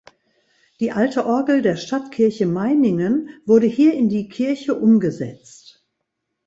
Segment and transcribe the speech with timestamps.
[0.79, 5.85] Die alte Orgel der Stadtkirche Meiningen wurde hier in die Kirche umgesetzt.